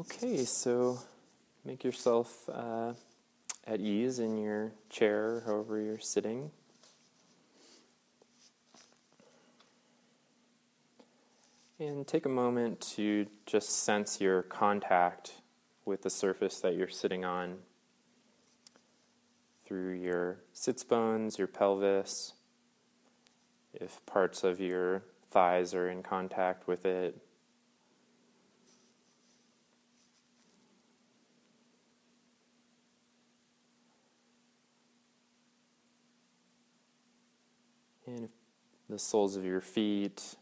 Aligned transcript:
Okay, 0.00 0.44
so 0.44 0.98
make 1.64 1.84
yourself 1.84 2.48
uh, 2.52 2.94
at 3.64 3.78
ease 3.78 4.18
in 4.18 4.36
your 4.36 4.72
chair, 4.90 5.44
however 5.46 5.80
you're 5.80 6.00
sitting. 6.00 6.50
And 11.78 12.04
take 12.08 12.26
a 12.26 12.28
moment 12.28 12.80
to 12.96 13.28
just 13.46 13.84
sense 13.84 14.20
your 14.20 14.42
contact 14.42 15.34
with 15.84 16.02
the 16.02 16.10
surface 16.10 16.58
that 16.58 16.74
you're 16.74 16.88
sitting 16.88 17.24
on 17.24 17.58
through 19.64 19.92
your 19.92 20.38
sits 20.52 20.82
bones, 20.82 21.38
your 21.38 21.46
pelvis, 21.46 22.32
if 23.72 24.04
parts 24.06 24.42
of 24.42 24.60
your 24.60 25.04
thighs 25.30 25.72
are 25.72 25.88
in 25.88 26.02
contact 26.02 26.66
with 26.66 26.84
it, 26.84 27.16
and 38.06 38.28
the 38.94 38.98
soles 39.00 39.34
of 39.34 39.44
your 39.44 39.60
feet. 39.60 40.36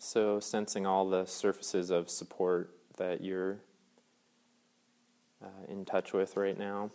So, 0.00 0.40
sensing 0.40 0.84
all 0.84 1.08
the 1.08 1.26
surfaces 1.26 1.90
of 1.90 2.10
support 2.10 2.74
that 2.96 3.22
you're 3.22 3.58
uh, 5.40 5.46
in 5.68 5.84
touch 5.84 6.12
with 6.12 6.36
right 6.36 6.58
now. 6.58 6.90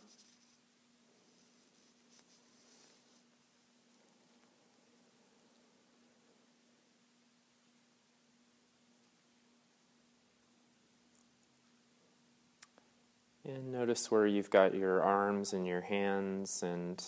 And 13.46 13.72
notice 13.72 14.12
where 14.12 14.28
you've 14.28 14.50
got 14.50 14.76
your 14.76 15.02
arms 15.02 15.54
and 15.54 15.66
your 15.66 15.82
hands, 15.82 16.62
and 16.62 17.02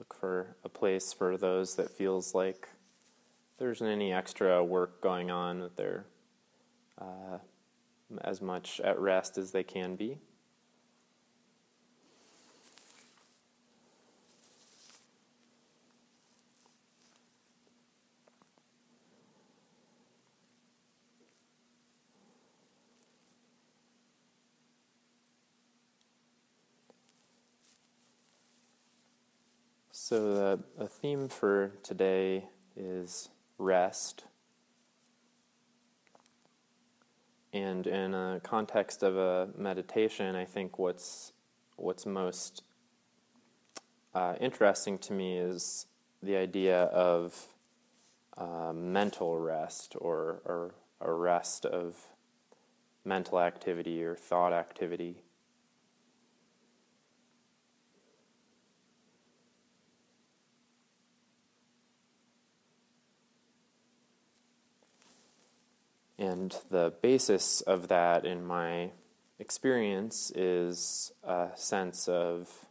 look 0.00 0.14
for 0.18 0.56
a 0.64 0.68
place 0.68 1.12
for 1.12 1.36
those 1.36 1.76
that 1.76 1.90
feels 1.90 2.34
like 2.34 2.68
there 3.58 3.70
isn't 3.70 3.86
any 3.86 4.12
extra 4.12 4.64
work 4.64 5.02
going 5.02 5.30
on, 5.30 5.60
that 5.60 5.76
they're 5.76 6.06
uh, 6.98 7.38
as 8.22 8.40
much 8.40 8.80
at 8.80 8.98
rest 8.98 9.36
as 9.36 9.52
they 9.52 9.62
can 9.62 9.96
be. 9.96 10.18
So, 30.10 30.34
the, 30.34 30.60
the 30.76 30.88
theme 30.88 31.28
for 31.28 31.70
today 31.84 32.48
is 32.74 33.28
rest. 33.58 34.24
And 37.52 37.86
in 37.86 38.12
a 38.14 38.40
context 38.42 39.04
of 39.04 39.16
a 39.16 39.50
meditation, 39.56 40.34
I 40.34 40.46
think 40.46 40.80
what's, 40.80 41.30
what's 41.76 42.06
most 42.06 42.64
uh, 44.12 44.34
interesting 44.40 44.98
to 44.98 45.12
me 45.12 45.38
is 45.38 45.86
the 46.20 46.34
idea 46.34 46.86
of 46.86 47.46
uh, 48.36 48.72
mental 48.74 49.38
rest 49.38 49.94
or, 50.00 50.42
or 50.44 50.74
a 51.00 51.12
rest 51.12 51.64
of 51.64 51.94
mental 53.04 53.38
activity 53.38 54.02
or 54.02 54.16
thought 54.16 54.52
activity. 54.52 55.22
And 66.20 66.54
the 66.68 66.92
basis 67.00 67.62
of 67.62 67.88
that, 67.88 68.26
in 68.26 68.44
my 68.44 68.90
experience, 69.38 70.30
is 70.34 71.12
a 71.24 71.48
sense 71.54 72.08
of 72.08 72.66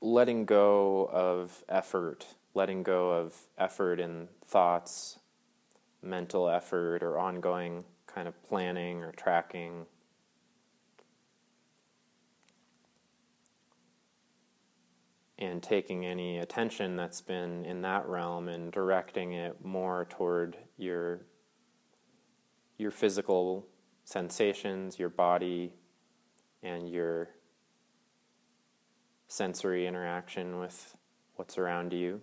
letting 0.00 0.46
go 0.46 1.06
of 1.12 1.62
effort, 1.68 2.26
letting 2.54 2.82
go 2.82 3.10
of 3.10 3.36
effort 3.58 4.00
in 4.00 4.28
thoughts, 4.46 5.18
mental 6.02 6.48
effort, 6.48 7.02
or 7.02 7.18
ongoing 7.18 7.84
kind 8.06 8.26
of 8.26 8.42
planning 8.42 9.02
or 9.02 9.12
tracking. 9.12 9.84
And 15.38 15.62
taking 15.62 16.06
any 16.06 16.38
attention 16.38 16.96
that's 16.96 17.20
been 17.20 17.66
in 17.66 17.82
that 17.82 18.06
realm 18.06 18.48
and 18.48 18.72
directing 18.72 19.34
it 19.34 19.62
more 19.62 20.06
toward 20.08 20.56
your 20.78 21.20
your 22.78 22.90
physical 22.90 23.66
sensations, 24.04 24.98
your 24.98 25.08
body, 25.08 25.72
and 26.62 26.88
your 26.88 27.30
sensory 29.28 29.86
interaction 29.86 30.58
with 30.58 30.96
what's 31.36 31.58
around 31.58 31.92
you. 31.92 32.20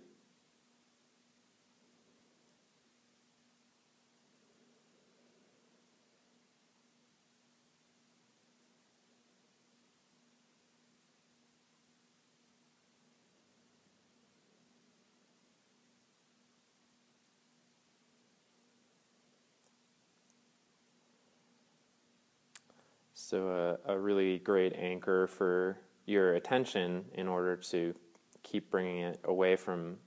So, 23.30 23.78
a, 23.86 23.92
a 23.92 23.96
really 23.96 24.40
great 24.40 24.74
anchor 24.74 25.28
for 25.28 25.78
your 26.04 26.34
attention 26.34 27.04
in 27.14 27.28
order 27.28 27.54
to 27.54 27.94
keep 28.42 28.72
bringing 28.72 29.04
it 29.04 29.20
away 29.22 29.54
from 29.54 29.98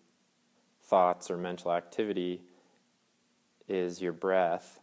thoughts 0.84 1.32
or 1.32 1.38
mental 1.38 1.72
activity 1.72 2.42
is 3.70 4.02
your 4.02 4.12
breath. 4.12 4.82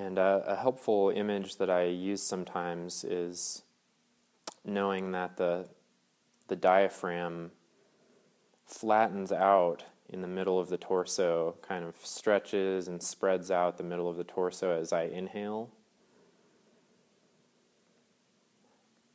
And 0.00 0.18
a, 0.18 0.42
a, 0.46 0.56
helpful 0.56 1.12
image 1.14 1.56
that 1.56 1.68
I 1.68 1.84
use 1.84 2.22
sometimes 2.22 3.04
is 3.04 3.64
knowing 4.64 5.12
that 5.12 5.36
the, 5.36 5.66
the 6.48 6.56
diaphragm 6.56 7.50
flattens 8.64 9.30
out 9.30 9.84
in 10.08 10.22
the 10.22 10.26
middle 10.26 10.58
of 10.58 10.70
the 10.70 10.78
torso, 10.78 11.56
kind 11.60 11.84
of 11.84 11.94
stretches 12.02 12.88
and 12.88 13.02
spreads 13.02 13.50
out 13.50 13.76
the 13.76 13.84
middle 13.84 14.08
of 14.08 14.16
the 14.16 14.24
torso 14.24 14.70
as 14.80 14.90
I 14.90 15.02
inhale. 15.02 15.68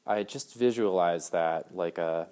I 0.06 0.22
just 0.22 0.53
visualize 0.53 1.31
that 1.31 1.75
like 1.75 1.97
a, 1.97 2.28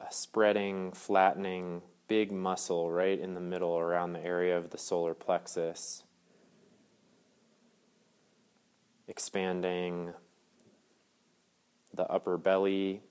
a 0.00 0.12
spreading, 0.12 0.92
flattening, 0.92 1.80
big 2.08 2.30
muscle 2.30 2.92
right 2.92 3.18
in 3.18 3.32
the 3.32 3.40
middle 3.40 3.78
around 3.78 4.12
the 4.12 4.22
area 4.22 4.58
of 4.58 4.68
the 4.68 4.78
solar 4.78 5.14
plexus 5.14 6.03
expanding 9.08 10.12
the 11.92 12.10
upper 12.10 12.36
belly 12.36 13.02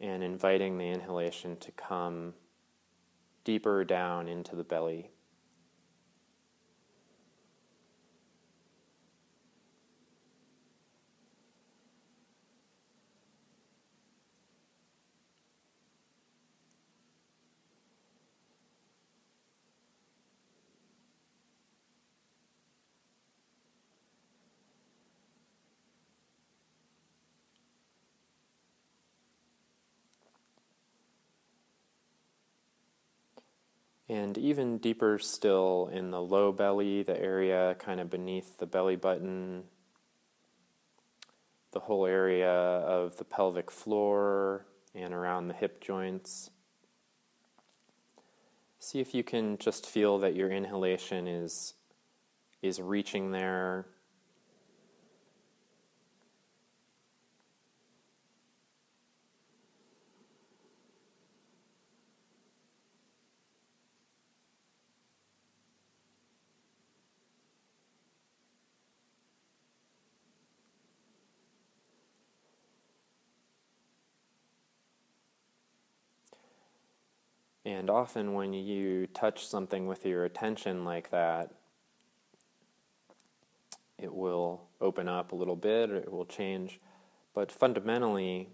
and 0.00 0.24
inviting 0.24 0.78
the 0.78 0.84
inhalation 0.88 1.56
to 1.56 1.70
come 1.72 2.34
deeper 3.44 3.84
down 3.84 4.26
into 4.26 4.56
the 4.56 4.64
belly. 4.64 5.11
And 34.12 34.36
even 34.36 34.76
deeper 34.76 35.18
still 35.18 35.88
in 35.90 36.10
the 36.10 36.20
low 36.20 36.52
belly, 36.52 37.02
the 37.02 37.18
area 37.18 37.74
kind 37.78 37.98
of 37.98 38.10
beneath 38.10 38.58
the 38.58 38.66
belly 38.66 38.94
button, 38.94 39.62
the 41.70 41.80
whole 41.80 42.04
area 42.04 42.50
of 42.50 43.16
the 43.16 43.24
pelvic 43.24 43.70
floor 43.70 44.66
and 44.94 45.14
around 45.14 45.46
the 45.46 45.54
hip 45.54 45.80
joints. 45.80 46.50
See 48.78 49.00
if 49.00 49.14
you 49.14 49.24
can 49.24 49.56
just 49.56 49.86
feel 49.86 50.18
that 50.18 50.36
your 50.36 50.50
inhalation 50.50 51.26
is, 51.26 51.72
is 52.60 52.82
reaching 52.82 53.30
there 53.30 53.86
And 77.72 77.88
often, 77.88 78.34
when 78.34 78.52
you 78.52 79.06
touch 79.08 79.46
something 79.46 79.86
with 79.86 80.04
your 80.04 80.26
attention 80.26 80.84
like 80.84 81.10
that, 81.10 81.54
it 83.98 84.14
will 84.14 84.68
open 84.78 85.08
up 85.08 85.32
a 85.32 85.34
little 85.34 85.56
bit 85.56 85.90
or 85.90 85.96
it 85.96 86.12
will 86.12 86.26
change. 86.26 86.78
But 87.34 87.50
fundamentally, 87.50 88.50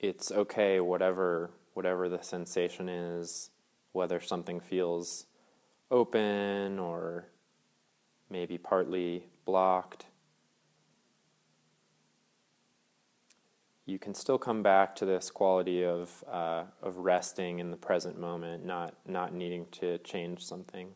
it's 0.00 0.32
okay, 0.32 0.80
whatever, 0.80 1.50
whatever 1.74 2.08
the 2.08 2.22
sensation 2.22 2.88
is, 2.88 3.50
whether 3.92 4.20
something 4.20 4.58
feels 4.58 5.26
open 5.92 6.80
or 6.80 7.28
maybe 8.28 8.58
partly 8.58 9.28
blocked. 9.44 10.06
You 13.88 13.98
can 13.98 14.14
still 14.14 14.38
come 14.38 14.62
back 14.62 14.94
to 14.96 15.06
this 15.06 15.30
quality 15.30 15.82
of 15.82 16.22
uh, 16.30 16.64
of 16.82 16.98
resting 16.98 17.58
in 17.58 17.70
the 17.70 17.76
present 17.76 18.20
moment, 18.20 18.64
not 18.64 18.94
not 19.06 19.32
needing 19.32 19.66
to 19.72 19.98
change 19.98 20.44
something. 20.44 20.90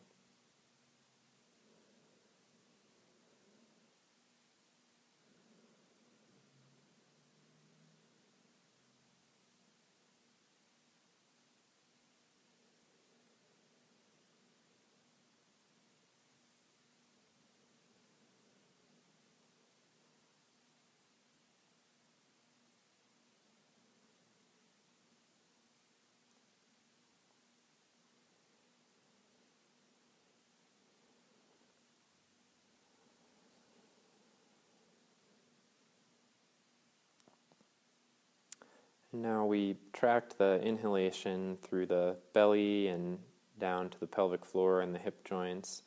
Now 39.15 39.45
we 39.45 39.77
tracked 39.93 40.39
the 40.39 40.59
inhalation 40.63 41.59
through 41.61 41.85
the 41.85 42.15
belly 42.33 42.87
and 42.87 43.19
down 43.59 43.89
to 43.91 43.99
the 43.99 44.07
pelvic 44.07 44.43
floor 44.43 44.81
and 44.81 44.93
the 44.93 44.97
hip 44.97 45.23
joints. 45.23 45.83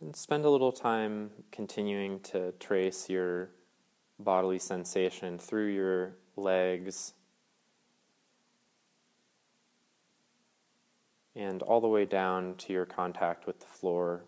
And 0.00 0.16
spend 0.16 0.46
a 0.46 0.50
little 0.50 0.72
time 0.72 1.30
continuing 1.52 2.20
to 2.20 2.52
trace 2.52 3.10
your 3.10 3.50
bodily 4.18 4.58
sensation 4.58 5.38
through 5.38 5.68
your 5.68 6.16
legs 6.36 7.12
and 11.34 11.62
all 11.62 11.82
the 11.82 11.88
way 11.88 12.06
down 12.06 12.54
to 12.56 12.72
your 12.72 12.86
contact 12.86 13.46
with 13.46 13.60
the 13.60 13.66
floor 13.66 14.24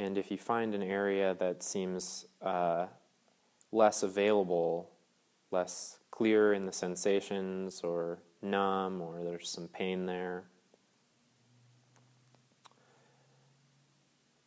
And 0.00 0.16
if 0.16 0.30
you 0.30 0.38
find 0.38 0.74
an 0.74 0.82
area 0.82 1.36
that 1.40 1.62
seems 1.62 2.24
uh, 2.40 2.86
less 3.70 4.02
available, 4.02 4.88
less 5.50 5.98
clear 6.10 6.54
in 6.54 6.64
the 6.64 6.72
sensations, 6.72 7.82
or 7.82 8.18
numb, 8.40 9.02
or 9.02 9.22
there's 9.22 9.50
some 9.50 9.68
pain 9.68 10.06
there, 10.06 10.44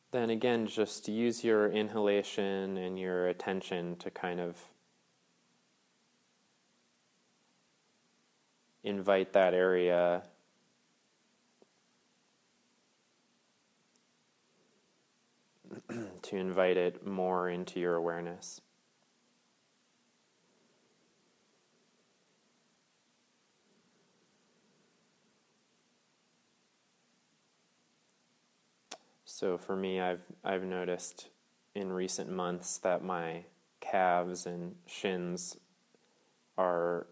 then 0.10 0.32
again, 0.32 0.66
just 0.66 1.08
use 1.08 1.44
your 1.44 1.70
inhalation 1.72 2.76
and 2.76 2.98
your 2.98 3.28
attention 3.28 3.96
to 3.98 4.10
kind 4.10 4.40
of 4.40 4.58
invite 8.84 9.34
that 9.34 9.54
area 9.54 10.24
to 16.22 16.36
invite 16.36 16.78
it 16.78 17.06
more 17.06 17.50
into 17.50 17.80
your 17.80 17.96
awareness. 17.96 18.62
So 29.26 29.58
for 29.58 29.76
me, 29.76 30.00
I've 30.00 30.22
I've 30.44 30.64
noticed 30.64 31.30
in 31.76 31.92
recent 31.92 32.30
months 32.30 32.78
that 32.78 33.04
my 33.04 33.46
calves 33.82 34.46
and 34.46 34.76
shins 34.86 35.58
are 36.58 37.08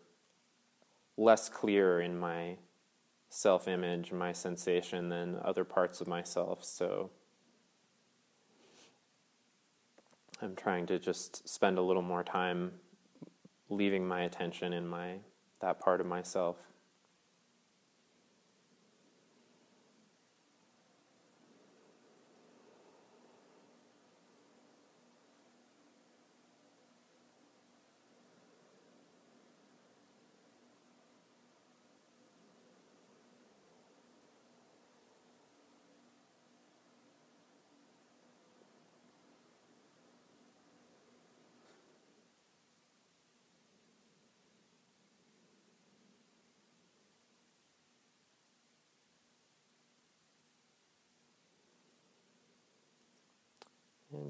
less 1.17 1.49
clear 1.49 1.99
in 1.99 2.17
my 2.17 2.57
self 3.29 3.67
image, 3.67 4.11
my 4.11 4.31
sensation 4.33 5.09
than 5.09 5.39
other 5.43 5.63
parts 5.63 5.99
of 5.99 6.07
myself. 6.07 6.63
So 6.63 7.09
I'm 10.43 10.55
trying 10.55 10.87
to 10.87 10.97
just 10.97 11.47
spend 11.47 11.77
a 11.77 11.81
little 11.81 12.01
more 12.01 12.23
time 12.23 12.71
leaving 13.69 14.07
my 14.07 14.23
attention 14.23 14.73
in 14.73 14.87
my 14.87 15.17
that 15.61 15.79
part 15.79 16.01
of 16.01 16.07
myself. 16.07 16.55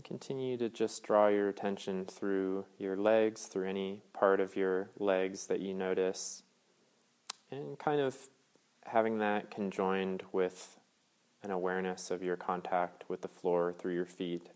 And 0.02 0.08
continue 0.08 0.58
to 0.58 0.68
just 0.68 1.04
draw 1.04 1.28
your 1.28 1.48
attention 1.48 2.06
through 2.06 2.66
your 2.80 2.98
legs, 2.98 3.46
through 3.46 3.70
any 3.70 4.02
part 4.14 4.40
of 4.40 4.56
your 4.56 4.90
legs 4.98 5.46
that 5.46 5.60
you 5.60 5.76
notice, 5.76 6.42
and 7.52 7.78
kind 7.78 8.02
of 8.02 8.18
having 8.88 9.20
that 9.20 9.52
conjoined 9.52 10.24
with 10.32 10.76
an 11.44 11.52
awareness 11.52 12.10
of 12.10 12.24
your 12.24 12.36
contact 12.36 13.04
with 13.10 13.22
the 13.22 13.28
floor 13.28 13.76
through 13.78 13.94
your 13.94 14.08
feet. 14.08 14.50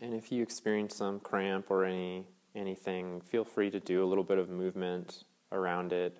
And 0.00 0.12
if 0.12 0.32
you 0.32 0.42
experience 0.42 0.96
some 0.96 1.20
cramp 1.20 1.70
or 1.70 1.84
any 1.84 2.26
anything, 2.56 3.20
feel 3.20 3.44
free 3.44 3.70
to 3.70 3.78
do 3.78 4.02
a 4.02 4.06
little 4.06 4.24
bit 4.24 4.38
of 4.38 4.48
movement 4.48 5.22
around 5.52 5.92
it 5.92 6.18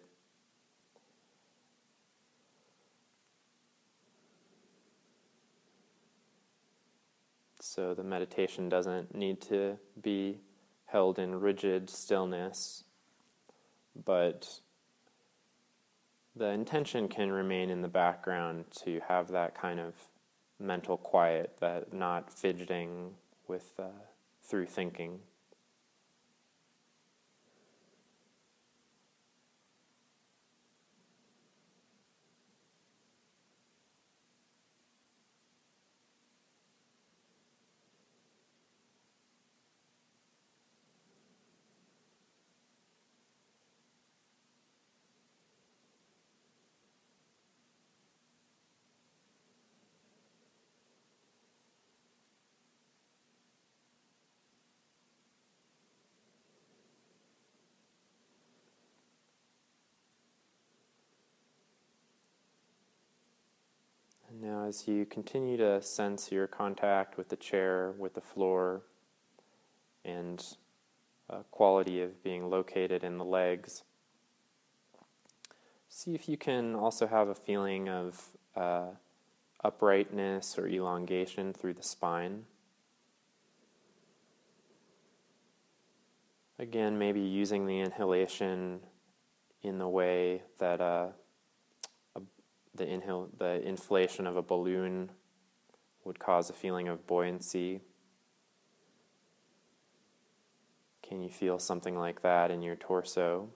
So 7.75 7.93
the 7.93 8.05
meditation 8.05 8.69
doesn't 8.69 9.17
need 9.17 9.41
to 9.49 9.79
be 10.01 10.39
held 10.85 11.19
in 11.19 11.41
rigid 11.41 11.91
stillness, 11.91 12.85
but 14.05 14.61
the 16.37 16.51
intention 16.51 17.09
can 17.09 17.33
remain 17.33 17.71
in 17.71 17.83
the 17.83 17.89
background 17.89 18.67
to 18.85 19.01
have 19.09 19.27
that 19.33 19.57
kind 19.57 19.81
of 19.81 19.95
mental 20.61 20.97
quiet, 20.97 21.57
that 21.59 21.93
not 21.93 22.33
fidgeting 22.33 23.17
with 23.49 23.73
uh, 23.77 23.87
through 24.41 24.67
thinking. 24.67 25.19
Now, 64.45 64.67
as 64.67 64.87
you 64.87 65.07
continue 65.07 65.57
to 65.57 65.81
sense 65.81 66.31
your 66.31 66.47
contact 66.47 67.17
with 67.17 67.31
the 67.31 67.37
chair, 67.37 67.95
with 67.97 68.13
the 68.13 68.21
floor, 68.21 68.83
and 70.05 70.45
uh, 71.31 71.45
quality 71.51 72.03
of 72.03 72.23
being 72.23 72.51
located 72.51 73.05
in 73.05 73.17
the 73.17 73.25
legs, 73.25 73.85
see 75.89 76.15
if 76.15 76.29
you 76.29 76.37
can 76.37 76.75
also 76.75 77.07
have 77.07 77.29
a 77.29 77.35
feeling 77.35 77.89
of 77.89 78.23
uh, 78.55 78.89
uprightness 79.65 80.59
or 80.59 80.69
elongation 80.69 81.55
through 81.55 81.73
the 81.73 81.83
spine. 81.83 82.45
Again, 86.59 86.99
maybe 86.99 87.21
using 87.21 87.65
the 87.65 87.81
inhalation 87.81 88.81
in 89.63 89.79
the 89.79 89.89
way 89.89 90.43
that. 90.59 90.83
Uh, 90.83 91.07
the 92.75 92.87
inhale, 92.87 93.29
the 93.39 93.67
inflation 93.67 94.27
of 94.27 94.37
a 94.37 94.43
balloon 94.43 95.11
would 96.05 96.19
cause 96.19 96.51
a 96.51 96.53
feeling 96.53 96.89
of 96.89 97.07
buoyancy. 97.07 97.81
Can 101.03 101.23
you 101.23 101.29
feel 101.29 101.59
something 101.59 101.97
like 101.99 102.23
that 102.23 102.51
in 102.51 102.63
your 102.63 102.77
torso? 102.77 103.49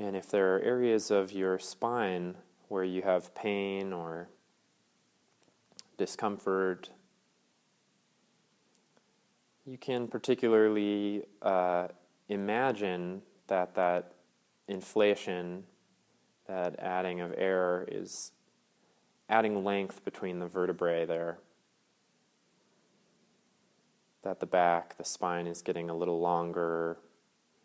And 0.00 0.16
if 0.16 0.30
there 0.30 0.56
are 0.56 0.60
areas 0.60 1.10
of 1.10 1.30
your 1.30 1.58
spine 1.58 2.36
where 2.68 2.84
you 2.84 3.02
have 3.02 3.34
pain 3.34 3.92
or 3.92 4.30
discomfort, 5.98 6.88
you 9.66 9.76
can 9.76 10.08
particularly 10.08 11.24
uh, 11.42 11.88
imagine 12.30 13.20
that 13.48 13.74
that 13.74 14.14
inflation, 14.68 15.64
that 16.46 16.78
adding 16.78 17.20
of 17.20 17.34
air, 17.36 17.86
is 17.92 18.32
adding 19.28 19.62
length 19.64 20.02
between 20.02 20.38
the 20.38 20.46
vertebrae 20.46 21.04
there. 21.04 21.40
That 24.22 24.40
the 24.40 24.46
back, 24.46 24.96
the 24.96 25.04
spine 25.04 25.46
is 25.46 25.60
getting 25.60 25.90
a 25.90 25.94
little 25.94 26.20
longer 26.20 26.96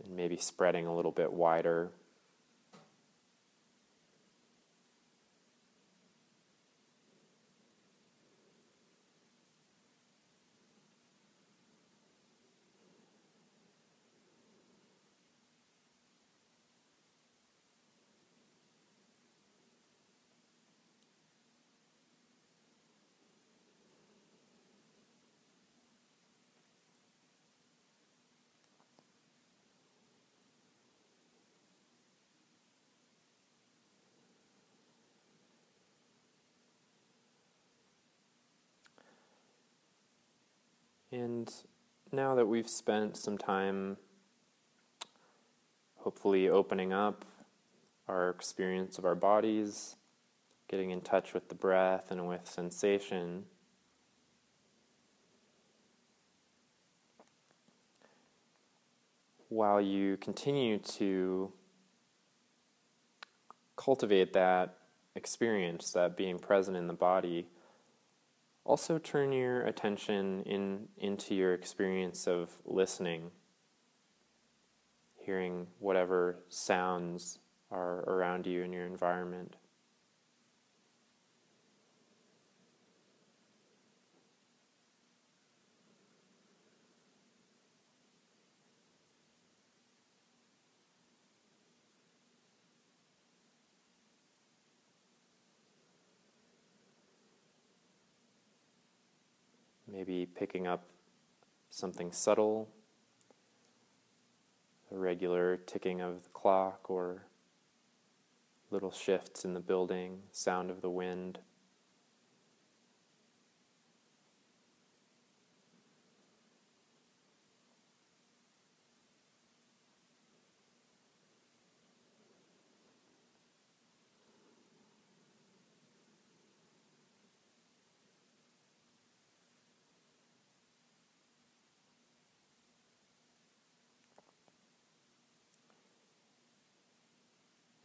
and 0.04 0.18
maybe 0.18 0.36
spreading 0.36 0.86
a 0.86 0.94
little 0.94 1.14
bit 1.14 1.32
wider. 1.32 1.92
And 41.16 41.50
now 42.12 42.36
that 42.36 42.46
we've 42.46 42.68
spent 42.68 43.16
some 43.16 43.38
time 43.38 43.96
hopefully 45.96 46.50
opening 46.50 46.92
up 46.92 47.24
our 48.10 48.30
experience 48.30 48.98
of 48.98 49.06
our 49.06 49.16
bodies, 49.16 49.96
getting 50.68 50.92
in 50.92 51.00
touch 51.00 51.34
with 51.34 51.48
the 51.48 51.56
breath 51.56 52.12
and 52.12 52.28
with 52.28 52.46
sensation, 52.46 53.46
while 59.48 59.80
you 59.80 60.18
continue 60.18 60.80
to 60.80 61.54
cultivate 63.78 64.34
that 64.34 64.80
experience, 65.16 65.92
that 65.94 66.18
being 66.18 66.40
present 66.40 66.76
in 66.76 66.88
the 66.88 66.94
body, 66.94 67.48
also, 68.66 68.98
turn 68.98 69.32
your 69.32 69.62
attention 69.68 70.42
in, 70.42 70.88
into 70.98 71.36
your 71.36 71.54
experience 71.54 72.26
of 72.26 72.50
listening, 72.66 73.30
hearing 75.24 75.68
whatever 75.78 76.40
sounds 76.50 77.38
are 77.70 78.00
around 78.10 78.48
you 78.48 78.64
in 78.64 78.74
your 78.74 78.88
environment. 78.88 79.56
Maybe 100.06 100.26
picking 100.26 100.68
up 100.68 100.84
something 101.70 102.12
subtle, 102.12 102.70
a 104.92 104.98
regular 104.98 105.58
ticking 105.58 106.00
of 106.02 106.24
the 106.24 106.30
clock, 106.30 106.90
or 106.90 107.24
little 108.70 108.92
shifts 108.92 109.46
in 109.46 109.54
the 109.54 109.60
building, 109.60 110.20
sound 110.32 110.70
of 110.70 110.82
the 110.82 110.90
wind. 110.90 111.40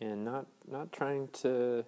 And 0.01 0.25
not 0.25 0.47
not 0.67 0.93
trying 0.93 1.29
to 1.29 1.85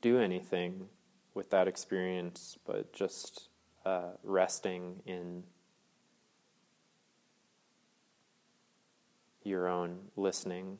do 0.00 0.18
anything 0.18 0.88
with 1.34 1.50
that 1.50 1.68
experience, 1.68 2.58
but 2.66 2.92
just 2.92 3.48
uh, 3.84 4.12
resting 4.22 5.02
in 5.06 5.44
your 9.42 9.68
own 9.68 9.98
listening. 10.16 10.78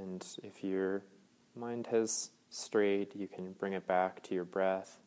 And 0.00 0.26
if 0.42 0.62
your 0.62 1.02
mind 1.54 1.86
has 1.86 2.30
strayed, 2.50 3.14
you 3.14 3.28
can 3.28 3.52
bring 3.52 3.72
it 3.72 3.86
back 3.86 4.22
to 4.24 4.34
your 4.34 4.44
breath 4.44 4.98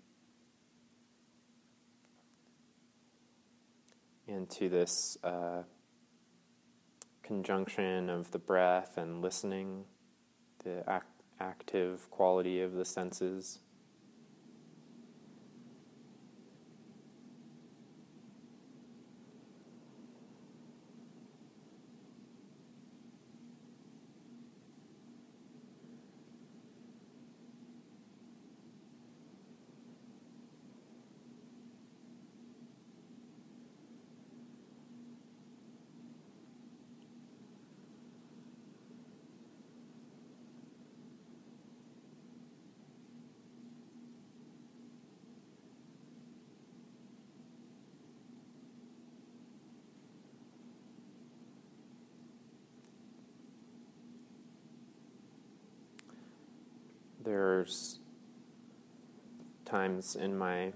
and 4.28 4.50
to 4.50 4.68
this 4.70 5.18
uh, 5.24 5.64
conjunction 7.22 8.10
of 8.10 8.32
the 8.32 8.40
breath 8.40 8.98
and 8.98 9.22
listening, 9.22 9.86
the 10.64 10.84
ac- 10.88 11.04
active 11.40 12.10
quality 12.10 12.62
of 12.62 12.74
the 12.74 12.86
senses. 12.86 13.60
There's 57.30 58.00
times 59.64 60.16
in 60.16 60.36
my 60.36 60.74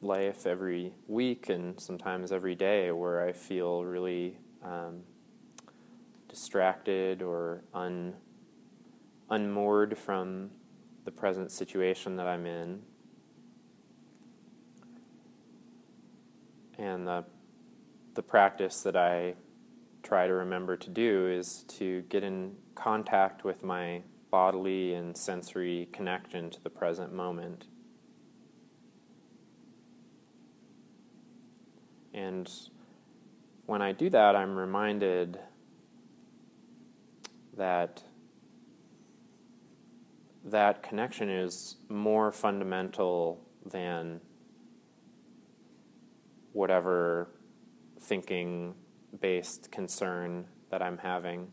life 0.00 0.46
every 0.46 0.94
week 1.06 1.50
and 1.50 1.78
sometimes 1.78 2.32
every 2.32 2.54
day 2.54 2.90
where 2.92 3.22
I 3.22 3.32
feel 3.32 3.84
really 3.84 4.38
um, 4.64 5.02
distracted 6.30 7.20
or 7.20 7.64
un, 7.74 8.14
unmoored 9.28 9.98
from 9.98 10.52
the 11.04 11.10
present 11.10 11.52
situation 11.52 12.16
that 12.16 12.26
I'm 12.26 12.46
in. 12.46 12.80
And 16.78 17.06
the, 17.06 17.22
the 18.14 18.22
practice 18.22 18.80
that 18.80 18.96
I 18.96 19.34
try 20.02 20.26
to 20.26 20.32
remember 20.32 20.74
to 20.74 20.88
do 20.88 21.28
is 21.28 21.66
to 21.76 22.00
get 22.08 22.24
in 22.24 22.56
contact 22.74 23.44
with 23.44 23.62
my 23.62 24.00
bodily 24.32 24.94
and 24.94 25.14
sensory 25.16 25.88
connection 25.92 26.50
to 26.50 26.60
the 26.62 26.70
present 26.70 27.12
moment. 27.12 27.66
And 32.14 32.50
when 33.66 33.82
I 33.82 33.92
do 33.92 34.08
that, 34.10 34.34
I'm 34.34 34.56
reminded 34.56 35.38
that 37.56 38.02
that 40.44 40.82
connection 40.82 41.28
is 41.28 41.76
more 41.90 42.32
fundamental 42.32 43.46
than 43.70 44.20
whatever 46.52 47.28
thinking 48.00 48.74
based 49.20 49.70
concern 49.70 50.46
that 50.70 50.82
I'm 50.82 50.98
having. 50.98 51.52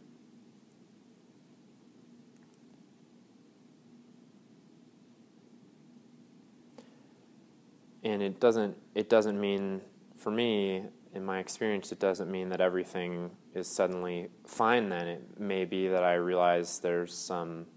And 8.09 8.23
it 8.23 8.39
doesn't 8.39 8.75
it 8.95 9.07
doesn't 9.07 9.39
mean 9.39 9.81
for 10.17 10.31
me 10.31 10.83
in 11.13 11.23
my 11.23 11.39
experience 11.39 11.91
it 11.91 11.99
doesn't 11.99 12.29
mean 12.29 12.49
that 12.49 12.59
everything 12.59 13.31
is 13.53 13.67
suddenly 13.67 14.29
fine 14.45 14.89
then. 14.89 15.07
It 15.07 15.39
may 15.39 15.65
be 15.65 15.87
that 15.87 16.03
i 16.03 16.15
realize 16.15 16.79
there's 16.79 17.13
some 17.13 17.67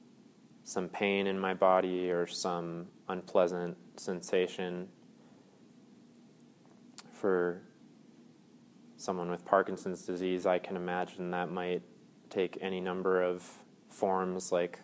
some 0.65 0.89
pain 0.89 1.27
in 1.27 1.39
my 1.39 1.55
body 1.55 2.11
or 2.11 2.27
some 2.27 2.87
unpleasant 3.09 3.77
sensation 3.97 4.89
for 7.13 7.63
someone 8.97 9.31
with 9.31 9.45
parkinson's 9.45 10.03
disease. 10.03 10.47
I 10.47 10.59
can 10.59 10.77
imagine 10.77 11.31
that 11.33 11.51
might 11.51 11.83
take 12.31 12.59
any 12.61 12.81
number 12.81 13.23
of 13.23 13.45
forms 13.89 14.53
like 14.53 14.79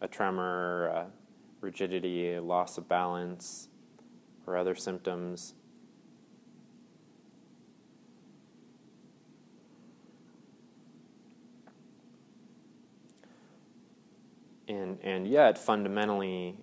a 0.00 0.08
tremor 0.08 0.86
a 0.86 1.06
rigidity 1.60 2.34
a 2.34 2.42
loss 2.42 2.78
of 2.78 2.88
balance 2.88 3.67
or 4.48 4.56
other 4.56 4.74
symptoms. 4.74 5.54
And, 14.66 14.98
and 15.02 15.26
yet, 15.26 15.58
fundamentally, 15.58 16.56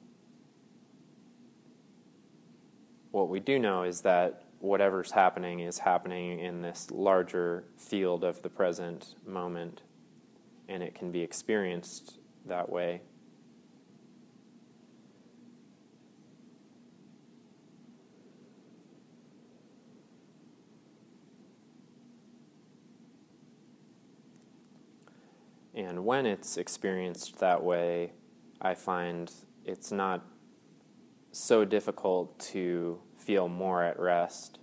what 3.11 3.29
we 3.29 3.39
do 3.39 3.57
know 3.57 3.83
is 3.83 4.01
that 4.01 4.43
whatever's 4.59 5.11
happening 5.11 5.59
is 5.59 5.79
happening 5.79 6.39
in 6.39 6.61
this 6.61 6.89
larger 6.91 7.65
field 7.77 8.23
of 8.23 8.41
the 8.41 8.49
present 8.49 9.15
moment, 9.25 9.81
and 10.67 10.83
it 10.83 10.95
can 10.95 11.11
be 11.11 11.21
experienced 11.21 12.19
that 12.45 12.69
way. 12.69 13.01
And 25.75 26.05
when 26.05 26.25
it's 26.25 26.57
experienced 26.57 27.39
that 27.39 27.61
way, 27.61 28.13
I 28.61 28.75
find 28.75 29.31
it's 29.65 29.91
not 29.91 30.25
so 31.33 31.65
difficult 31.65 32.39
to 32.39 33.01
feel 33.17 33.49
more 33.49 33.83
at 33.83 33.99
rest. 33.99 34.59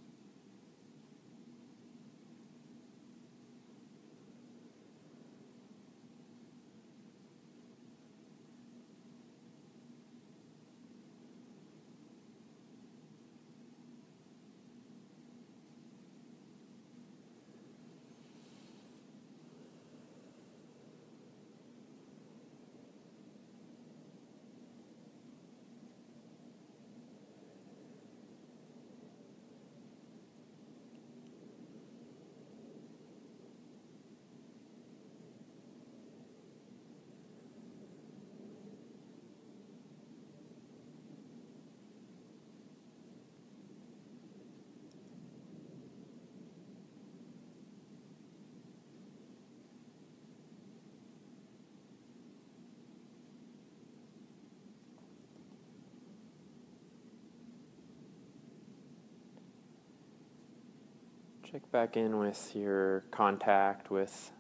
Check 61.52 61.70
back 61.70 61.98
in 61.98 62.18
with 62.18 62.56
your 62.56 63.04
contact 63.10 63.90
with 63.90 64.32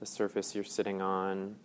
the 0.00 0.04
surface 0.04 0.54
you're 0.54 0.64
sitting 0.64 1.00
on. 1.00 1.56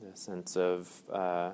The 0.00 0.16
sense 0.16 0.56
of 0.56 0.90
uh, 1.12 1.50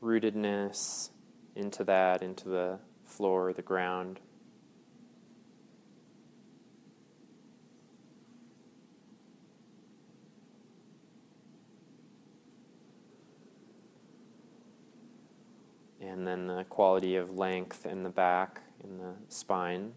rootedness 0.00 1.10
into 1.56 1.82
that, 1.82 2.22
into 2.22 2.48
the 2.48 2.78
floor, 3.06 3.52
the 3.52 3.62
ground. 3.62 4.20
And 16.08 16.26
then 16.26 16.46
the 16.46 16.64
quality 16.64 17.16
of 17.16 17.30
length 17.36 17.86
in 17.86 18.02
the 18.02 18.10
back 18.10 18.60
in 18.82 18.98
the 18.98 19.14
spine. 19.28 19.92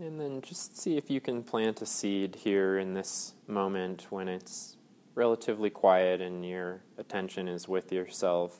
And 0.00 0.20
then 0.20 0.42
just 0.42 0.78
see 0.78 0.96
if 0.96 1.10
you 1.10 1.20
can 1.20 1.42
plant 1.42 1.82
a 1.82 1.86
seed 1.86 2.36
here 2.36 2.78
in 2.78 2.94
this 2.94 3.34
moment 3.48 4.06
when 4.10 4.28
it's 4.28 4.76
relatively 5.16 5.70
quiet 5.70 6.20
and 6.20 6.48
your 6.48 6.82
attention 6.98 7.48
is 7.48 7.66
with 7.66 7.90
yourself. 7.90 8.56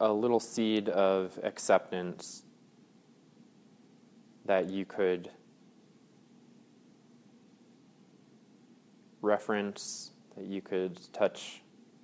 A 0.00 0.12
little 0.12 0.40
seed 0.40 0.90
of 0.90 1.38
acceptance 1.42 2.42
that 4.44 4.68
you 4.68 4.84
could 4.84 5.30
reference, 9.22 10.10
that 10.36 10.44
you 10.44 10.60
could 10.60 11.00
touch 11.14 11.62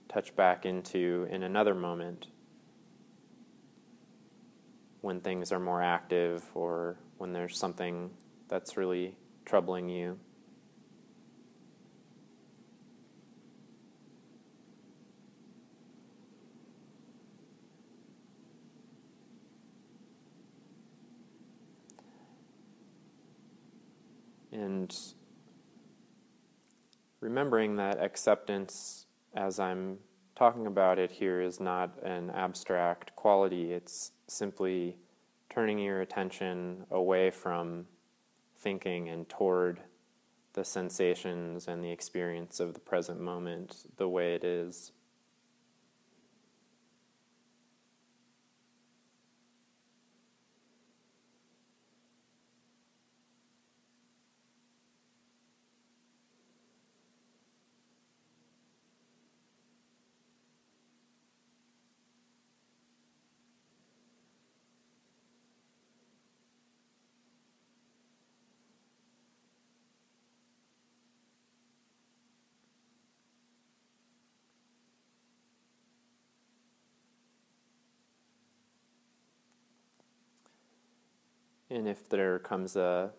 touch 0.09 0.35
back 0.35 0.65
into 0.65 1.27
in 1.31 1.43
another 1.43 1.75
moment 1.75 2.29
when 5.01 5.21
things 5.21 5.53
are 5.53 5.61
more 5.61 5.83
active 5.83 6.45
or 6.55 6.97
when 7.19 7.33
there's 7.33 7.59
something 7.59 8.11
that's 8.49 8.77
really 8.77 9.17
troubling 9.45 9.89
you. 9.89 10.19
And 24.53 24.97
remembering 27.21 27.77
that 27.77 28.03
acceptance 28.03 29.07
as 29.35 29.61
I'm 29.61 29.99
talking 30.37 30.66
about 30.66 30.99
it 30.99 31.11
here 31.11 31.40
is 31.40 31.59
not 31.59 31.99
an 32.05 32.31
abstract 32.31 33.16
quality, 33.16 33.72
it's 33.72 34.12
simply 34.29 34.96
turning 35.51 35.79
your 35.79 36.03
attention 36.03 36.85
away 36.90 37.31
from 37.31 37.87
thinking 38.59 39.09
and 39.09 39.29
toward 39.29 39.81
the 40.53 40.64
sensations 40.64 41.68
and 41.68 41.83
the 41.83 41.90
experience 41.90 42.61
of 42.61 42.75
the 42.75 42.81
present 42.81 43.20
moment 43.20 43.87
the 43.96 44.09
way 44.09 44.35
it 44.35 44.44
is. 44.44 44.92
And 81.77 81.87
if 81.87 82.09
there 82.09 82.39
comes 82.39 82.75
a 82.75 83.11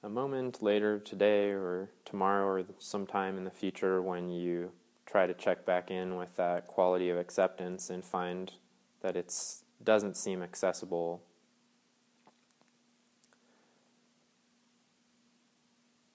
a 0.00 0.08
moment 0.08 0.62
later 0.62 1.00
today 1.00 1.50
or 1.50 1.90
tomorrow 2.04 2.46
or 2.46 2.64
sometime 2.78 3.36
in 3.36 3.42
the 3.42 3.50
future 3.50 4.00
when 4.00 4.30
you 4.30 4.70
try 5.06 5.26
to 5.26 5.34
check 5.34 5.66
back 5.66 5.90
in 5.90 6.14
with 6.14 6.36
that 6.36 6.68
quality 6.68 7.10
of 7.10 7.18
acceptance 7.18 7.90
and 7.90 8.04
find 8.04 8.52
that 9.00 9.16
it 9.16 9.34
doesn't 9.82 10.16
seem 10.16 10.40
accessible 10.40 11.20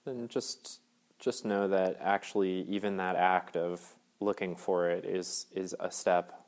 then 0.06 0.26
just 0.28 0.80
just 1.18 1.44
know 1.44 1.68
that 1.68 1.98
actually 2.00 2.62
even 2.62 2.96
that 2.96 3.16
act 3.16 3.54
of 3.54 3.96
looking 4.18 4.56
for 4.56 4.88
it 4.88 5.04
is 5.04 5.44
is 5.54 5.74
a 5.78 5.90
step. 5.90 6.46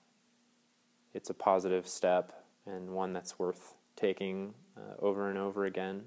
It's 1.13 1.29
a 1.29 1.35
positive 1.35 1.87
step 1.87 2.47
and 2.65 2.93
one 2.93 3.13
that's 3.13 3.39
worth 3.39 3.75
taking 3.99 4.55
uh, 4.77 5.05
over 5.05 5.29
and 5.29 5.39
over 5.39 5.67
again. 5.67 6.05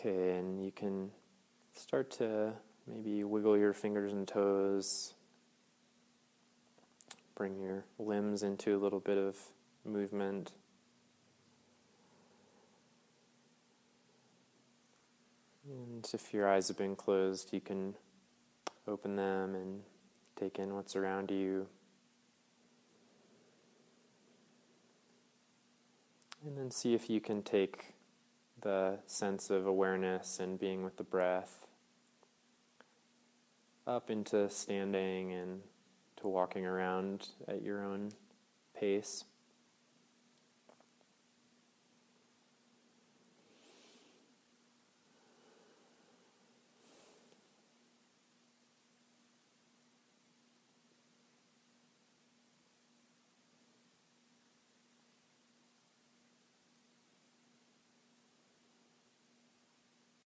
Okay, 0.00 0.36
and 0.36 0.64
you 0.64 0.70
can 0.70 1.10
start 1.74 2.08
to 2.12 2.52
maybe 2.86 3.24
wiggle 3.24 3.58
your 3.58 3.72
fingers 3.72 4.12
and 4.12 4.28
toes, 4.28 5.14
bring 7.34 7.58
your 7.58 7.84
limbs 7.98 8.44
into 8.44 8.76
a 8.76 8.78
little 8.78 9.00
bit 9.00 9.18
of 9.18 9.36
movement. 9.84 10.52
And 15.68 16.08
if 16.12 16.32
your 16.32 16.48
eyes 16.48 16.68
have 16.68 16.78
been 16.78 16.94
closed, 16.94 17.52
you 17.52 17.60
can 17.60 17.94
open 18.86 19.16
them 19.16 19.56
and 19.56 19.82
take 20.36 20.60
in 20.60 20.76
what's 20.76 20.94
around 20.94 21.32
you. 21.32 21.66
And 26.46 26.56
then 26.56 26.70
see 26.70 26.94
if 26.94 27.10
you 27.10 27.20
can 27.20 27.42
take 27.42 27.97
the 28.60 28.98
sense 29.06 29.50
of 29.50 29.66
awareness 29.66 30.40
and 30.40 30.58
being 30.58 30.82
with 30.82 30.96
the 30.96 31.04
breath 31.04 31.66
up 33.86 34.10
into 34.10 34.48
standing 34.50 35.32
and 35.32 35.60
to 36.16 36.28
walking 36.28 36.66
around 36.66 37.28
at 37.46 37.62
your 37.62 37.82
own 37.82 38.12
pace. 38.78 39.24